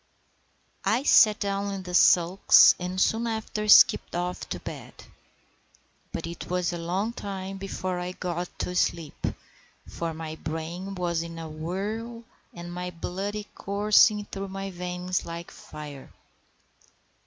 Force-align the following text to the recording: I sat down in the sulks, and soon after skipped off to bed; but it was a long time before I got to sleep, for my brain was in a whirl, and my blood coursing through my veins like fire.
I 0.83 1.03
sat 1.03 1.39
down 1.39 1.71
in 1.75 1.83
the 1.83 1.93
sulks, 1.93 2.73
and 2.79 2.99
soon 2.99 3.27
after 3.27 3.67
skipped 3.67 4.15
off 4.15 4.49
to 4.49 4.59
bed; 4.59 4.95
but 6.11 6.25
it 6.25 6.49
was 6.49 6.73
a 6.73 6.79
long 6.79 7.13
time 7.13 7.57
before 7.57 7.99
I 7.99 8.13
got 8.13 8.49
to 8.61 8.75
sleep, 8.75 9.27
for 9.87 10.11
my 10.15 10.37
brain 10.37 10.95
was 10.95 11.21
in 11.21 11.37
a 11.37 11.47
whirl, 11.47 12.23
and 12.51 12.73
my 12.73 12.89
blood 12.89 13.45
coursing 13.53 14.25
through 14.25 14.47
my 14.47 14.71
veins 14.71 15.23
like 15.23 15.51
fire. 15.51 16.11